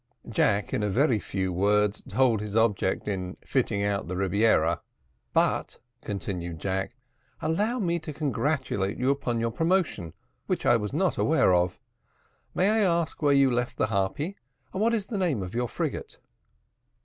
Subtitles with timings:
[0.27, 4.81] Jack, in a very few words, told his object in fitting out the Rebiera;
[5.31, 6.95] "but," continued Jack,
[7.39, 10.13] "allow me to congratulate you upon your promotion,
[10.47, 11.79] which I was not aware of.
[12.55, 14.37] May I ask where you left the Harpy,
[14.73, 16.17] and what is the name of your frigate?"